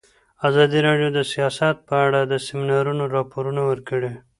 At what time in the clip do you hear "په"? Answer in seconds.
1.87-1.95